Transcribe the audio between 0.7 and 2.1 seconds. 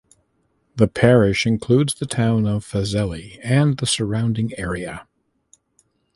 The parish includes the